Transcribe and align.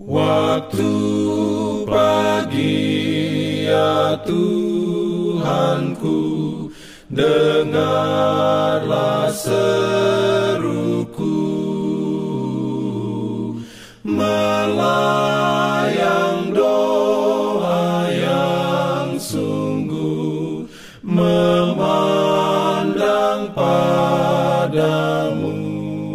Waktu 0.00 0.88
pagi 1.84 2.88
ya 3.68 4.16
Tuhanku 4.24 6.16
Dengarlah 7.12 8.08
seruku 9.28 10.80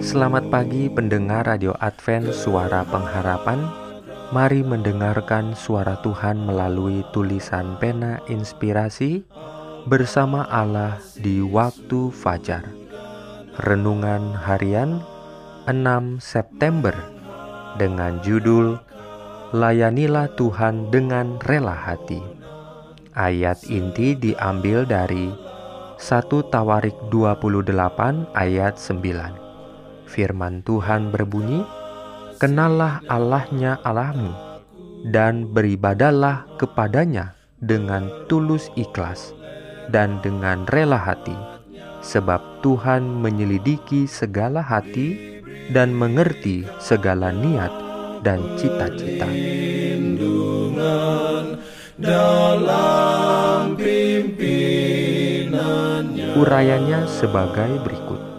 Selamat 0.06 0.54
pagi 0.54 0.86
pendengar 0.86 1.50
Radio 1.50 1.74
Advent 1.82 2.30
Suara 2.30 2.86
Pengharapan 2.86 3.66
Mari 4.30 4.62
mendengarkan 4.62 5.58
suara 5.58 5.98
Tuhan 6.06 6.46
melalui 6.46 7.02
tulisan 7.10 7.74
pena 7.82 8.22
inspirasi 8.30 9.26
bersama 9.90 10.46
Allah 10.46 11.02
di 11.18 11.42
waktu 11.42 12.14
fajar. 12.14 12.70
Renungan 13.66 14.38
harian 14.46 15.02
6 15.66 16.22
September 16.22 16.94
dengan 17.82 18.22
judul 18.22 18.78
Layanilah 19.58 20.30
Tuhan 20.38 20.94
dengan 20.94 21.42
rela 21.42 21.74
hati. 21.74 22.22
Ayat 23.18 23.66
inti 23.66 24.14
diambil 24.14 24.86
dari 24.86 25.34
1 25.98 26.54
Tawarik 26.54 26.94
28 27.10 27.74
ayat 28.38 28.78
9. 28.78 29.45
Firman 30.16 30.64
Tuhan 30.64 31.12
berbunyi, 31.12 31.60
Kenallah 32.40 33.04
Allahnya 33.12 33.84
Allahmu, 33.84 34.32
dan 35.12 35.52
beribadalah 35.52 36.48
kepadanya 36.56 37.36
dengan 37.60 38.08
tulus 38.32 38.72
ikhlas 38.80 39.36
dan 39.92 40.24
dengan 40.24 40.64
rela 40.72 40.96
hati, 40.96 41.36
sebab 42.00 42.64
Tuhan 42.64 43.04
menyelidiki 43.04 44.08
segala 44.08 44.64
hati 44.64 45.44
dan 45.76 45.92
mengerti 45.92 46.64
segala 46.80 47.36
niat 47.36 47.76
dan 48.24 48.40
cita-cita. 48.56 49.28
Urayanya 56.36 57.04
sebagai 57.08 57.84
berikut. 57.84 58.35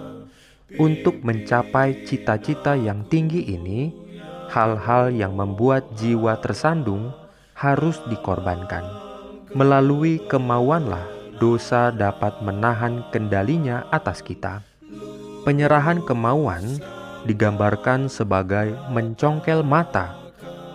Untuk 0.77 1.25
mencapai 1.25 2.05
cita-cita 2.05 2.77
yang 2.77 3.09
tinggi 3.09 3.49
ini, 3.49 3.89
hal-hal 4.53 5.09
yang 5.09 5.33
membuat 5.33 5.89
jiwa 5.97 6.37
tersandung 6.45 7.17
harus 7.57 7.97
dikorbankan. 8.13 8.85
Melalui 9.57 10.21
kemauanlah 10.29 11.09
dosa 11.41 11.89
dapat 11.89 12.45
menahan 12.45 13.09
kendalinya 13.09 13.89
atas 13.89 14.21
kita. 14.21 14.61
Penyerahan 15.49 16.05
kemauan 16.05 16.77
digambarkan 17.25 18.13
sebagai 18.13 18.77
mencongkel 18.93 19.65
mata 19.65 20.13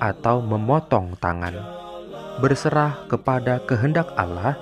atau 0.02 0.41
memotong 0.41 1.13
tangan. 1.22 1.53
Berserah 2.41 3.05
kepada 3.05 3.61
kehendak 3.69 4.09
Allah 4.17 4.57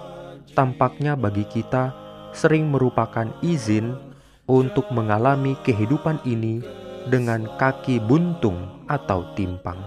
tampaknya 0.52 1.16
bagi 1.16 1.48
kita 1.48 1.96
sering 2.36 2.68
merupakan 2.68 3.32
izin 3.40 4.09
untuk 4.50 4.90
mengalami 4.90 5.54
kehidupan 5.62 6.18
ini 6.26 6.66
dengan 7.06 7.46
kaki 7.62 8.02
buntung 8.02 8.82
atau 8.90 9.22
timpang. 9.38 9.78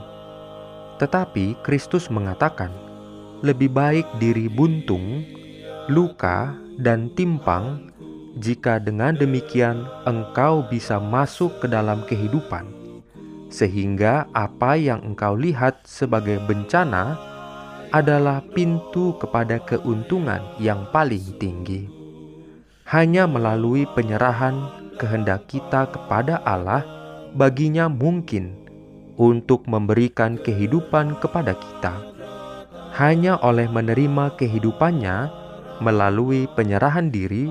Tetapi 1.03 1.59
Kristus 1.67 2.07
mengatakan, 2.07 2.71
lebih 3.43 3.75
baik 3.75 4.07
diri 4.23 4.47
buntung, 4.47 5.27
luka, 5.91 6.55
dan 6.79 7.11
timpang 7.19 7.91
jika 8.39 8.81
dengan 8.81 9.13
demikian 9.13 9.85
engkau 10.09 10.65
bisa 10.71 10.97
masuk 11.03 11.59
ke 11.61 11.67
dalam 11.69 12.07
kehidupan, 12.09 12.65
sehingga 13.53 14.31
apa 14.33 14.79
yang 14.79 15.05
engkau 15.05 15.37
lihat 15.37 15.85
sebagai 15.85 16.41
bencana 16.49 17.19
adalah 17.93 18.41
pintu 18.57 19.13
kepada 19.21 19.61
keuntungan 19.61 20.41
yang 20.57 20.89
paling 20.89 21.37
tinggi. 21.37 21.92
Hanya 22.89 23.31
melalui 23.31 23.87
penyerahan 23.95 24.69
kehendak 24.99 25.47
kita 25.47 25.89
kepada 25.91 26.43
Allah, 26.43 26.83
baginya 27.33 27.87
mungkin 27.87 28.55
untuk 29.17 29.65
memberikan 29.71 30.37
kehidupan 30.41 31.17
kepada 31.21 31.55
kita. 31.57 31.95
Hanya 32.93 33.41
oleh 33.41 33.71
menerima 33.71 34.37
kehidupannya 34.37 35.31
melalui 35.81 36.45
penyerahan 36.53 37.09
diri, 37.09 37.49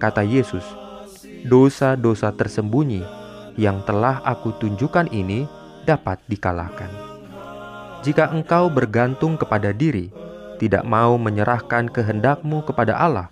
kata 0.00 0.24
Yesus, 0.24 0.64
dosa-dosa 1.44 2.32
tersembunyi 2.32 3.04
yang 3.58 3.82
telah 3.84 4.22
aku 4.24 4.56
tunjukkan 4.56 5.10
ini 5.12 5.44
dapat 5.84 6.22
dikalahkan. 6.30 6.88
Jika 8.06 8.30
engkau 8.30 8.70
bergantung 8.70 9.34
kepada 9.34 9.74
diri, 9.74 10.08
tidak 10.62 10.86
mau 10.86 11.18
menyerahkan 11.18 11.90
kehendakmu 11.90 12.62
kepada 12.62 12.94
Allah, 12.94 13.28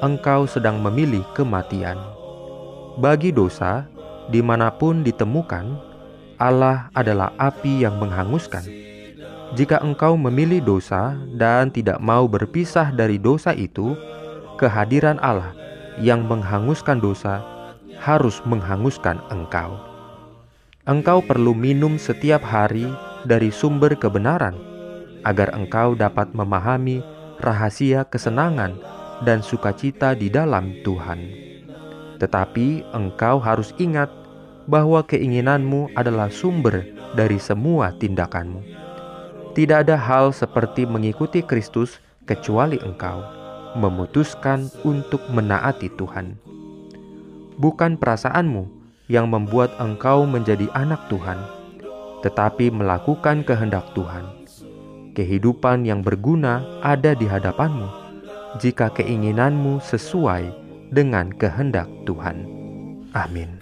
engkau 0.00 0.46
sedang 0.46 0.78
memilih 0.80 1.26
kematian. 1.34 1.98
Bagi 2.96 3.34
dosa, 3.34 3.84
di 4.32 4.40
mana 4.40 4.72
pun 4.72 5.04
ditemukan, 5.04 5.76
Allah 6.40 6.88
adalah 6.92 7.32
api 7.36 7.84
yang 7.84 8.00
menghanguskan. 8.00 8.64
Jika 9.54 9.80
engkau 9.80 10.18
memilih 10.18 10.60
dosa 10.60 11.14
dan 11.38 11.70
tidak 11.70 12.02
mau 12.02 12.26
berpisah 12.26 12.90
dari 12.92 13.16
dosa 13.16 13.54
itu, 13.54 13.94
kehadiran 14.58 15.16
Allah 15.22 15.54
yang 16.02 16.26
menghanguskan 16.26 17.00
dosa 17.00 17.40
harus 18.00 18.42
menghanguskan 18.44 19.22
engkau. 19.32 19.80
Engkau 20.86 21.18
perlu 21.24 21.50
minum 21.56 21.98
setiap 21.98 22.44
hari 22.46 22.86
dari 23.26 23.50
sumber 23.50 23.98
kebenaran 23.98 24.54
agar 25.26 25.50
engkau 25.56 25.98
dapat 25.98 26.30
memahami 26.30 27.02
rahasia 27.42 28.06
kesenangan 28.06 28.78
dan 29.24 29.40
sukacita 29.40 30.12
di 30.12 30.28
dalam 30.28 30.76
Tuhan. 30.84 31.20
Tetapi 32.20 32.96
engkau 32.96 33.40
harus 33.40 33.72
ingat 33.80 34.08
bahwa 34.66 35.00
keinginanmu 35.06 35.94
adalah 35.94 36.28
sumber 36.28 36.84
dari 37.14 37.38
semua 37.38 37.94
tindakanmu. 37.96 38.60
Tidak 39.56 39.88
ada 39.88 39.96
hal 39.96 40.36
seperti 40.36 40.84
mengikuti 40.84 41.40
Kristus 41.40 41.96
kecuali 42.28 42.76
engkau 42.82 43.24
memutuskan 43.76 44.72
untuk 44.88 45.20
menaati 45.28 45.92
Tuhan. 46.00 46.40
Bukan 47.60 48.00
perasaanmu 48.00 48.68
yang 49.12 49.28
membuat 49.28 49.76
engkau 49.76 50.24
menjadi 50.24 50.66
anak 50.72 50.98
Tuhan, 51.12 51.36
tetapi 52.24 52.72
melakukan 52.72 53.44
kehendak 53.44 53.92
Tuhan. 53.92 54.24
Kehidupan 55.16 55.88
yang 55.88 56.04
berguna 56.04 56.60
ada 56.84 57.16
di 57.16 57.24
hadapanmu 57.24 58.05
jika 58.56 58.88
keinginanmu 58.92 59.84
sesuai 59.84 60.48
dengan 60.90 61.28
kehendak 61.36 61.88
Tuhan. 62.08 62.48
Amin. 63.16 63.60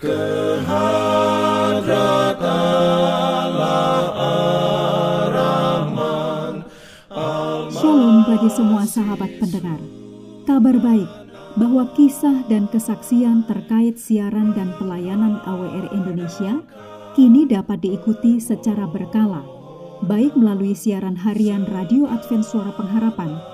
Shalom 7.75 8.16
bagi 8.27 8.50
semua 8.50 8.82
sahabat 8.87 9.31
pendengar. 9.38 9.81
Kabar 10.44 10.77
baik 10.82 11.11
bahwa 11.55 11.87
kisah 11.94 12.43
dan 12.50 12.66
kesaksian 12.66 13.47
terkait 13.47 13.94
siaran 13.94 14.50
dan 14.59 14.75
pelayanan 14.75 15.38
AWR 15.47 15.94
Indonesia 15.94 16.59
kini 17.15 17.47
dapat 17.47 17.78
diikuti 17.78 18.43
secara 18.43 18.91
berkala, 18.91 19.47
baik 20.03 20.34
melalui 20.34 20.75
siaran 20.75 21.14
harian 21.14 21.62
Radio 21.70 22.11
Advent 22.11 22.43
Suara 22.43 22.75
Pengharapan 22.75 23.54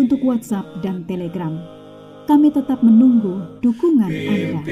untuk 0.00 0.24
WhatsApp 0.24 0.64
dan 0.80 1.04
Telegram. 1.04 1.52
Kami 2.24 2.48
tetap 2.48 2.80
menunggu 2.80 3.60
dukungan 3.60 4.08
Anda. 4.08 4.64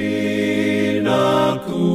Aku, 1.52 1.88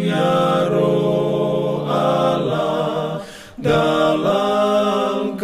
ya 0.00 0.64
roh 0.72 1.84
Allah, 1.84 3.20
dalam 3.60 5.36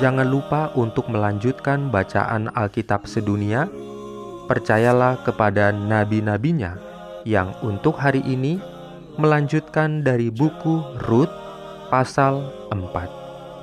Jangan 0.00 0.24
lupa 0.32 0.72
untuk 0.80 1.12
melanjutkan 1.12 1.92
bacaan 1.92 2.48
Alkitab 2.56 3.04
sedunia. 3.04 3.68
Percayalah 4.48 5.20
kepada 5.28 5.76
nabi-nabinya 5.76 6.80
yang 7.28 7.52
untuk 7.60 8.00
hari 8.00 8.24
ini 8.24 8.56
melanjutkan 9.20 10.00
dari 10.00 10.32
buku 10.32 10.80
Rut 11.04 11.28
pasal 11.92 12.48
4. 12.72 13.19